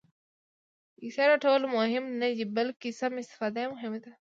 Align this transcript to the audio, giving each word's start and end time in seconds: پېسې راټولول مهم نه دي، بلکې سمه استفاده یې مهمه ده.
پېسې 0.97 1.23
راټولول 1.31 1.63
مهم 1.77 2.05
نه 2.21 2.27
دي، 2.37 2.43
بلکې 2.57 2.89
سمه 2.99 3.19
استفاده 3.23 3.59
یې 3.63 3.71
مهمه 3.73 3.99
ده. 4.03 4.11